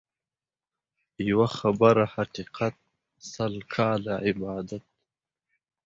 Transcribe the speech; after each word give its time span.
يوه 1.29 1.47
خبره 1.59 2.05
حقيقت، 2.15 2.75
سل 3.33 3.55
کاله 3.73 4.13
عبادت. 4.27 4.83